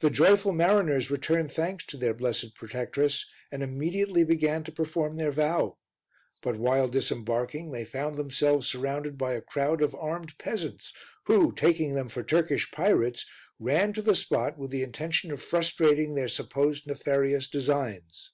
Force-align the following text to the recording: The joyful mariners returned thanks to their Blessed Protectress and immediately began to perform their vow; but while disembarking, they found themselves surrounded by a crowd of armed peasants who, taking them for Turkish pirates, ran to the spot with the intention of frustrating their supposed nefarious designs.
The 0.00 0.10
joyful 0.10 0.52
mariners 0.52 1.12
returned 1.12 1.52
thanks 1.52 1.86
to 1.86 1.96
their 1.96 2.12
Blessed 2.12 2.56
Protectress 2.56 3.24
and 3.52 3.62
immediately 3.62 4.24
began 4.24 4.64
to 4.64 4.72
perform 4.72 5.14
their 5.14 5.30
vow; 5.30 5.78
but 6.42 6.56
while 6.56 6.88
disembarking, 6.88 7.70
they 7.70 7.84
found 7.84 8.16
themselves 8.16 8.66
surrounded 8.66 9.16
by 9.16 9.34
a 9.34 9.40
crowd 9.40 9.80
of 9.80 9.94
armed 9.94 10.36
peasants 10.38 10.92
who, 11.26 11.52
taking 11.52 11.94
them 11.94 12.08
for 12.08 12.24
Turkish 12.24 12.72
pirates, 12.72 13.26
ran 13.60 13.92
to 13.92 14.02
the 14.02 14.16
spot 14.16 14.58
with 14.58 14.72
the 14.72 14.82
intention 14.82 15.30
of 15.30 15.40
frustrating 15.40 16.16
their 16.16 16.26
supposed 16.26 16.88
nefarious 16.88 17.48
designs. 17.48 18.32